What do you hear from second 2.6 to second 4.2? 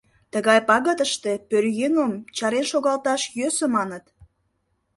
шогалташ йӧсӧ, маныт.